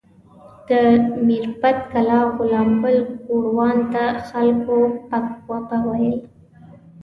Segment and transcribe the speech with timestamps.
[0.67, 0.69] د
[1.25, 4.77] میربت کلا غلام ګل ګوروان ته خلکو
[5.07, 6.17] پک غوبه ویل.